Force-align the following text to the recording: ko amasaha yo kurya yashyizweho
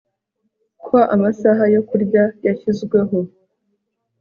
ko 0.85 0.97
amasaha 1.15 1.63
yo 1.73 1.81
kurya 1.89 2.23
yashyizweho 2.45 3.17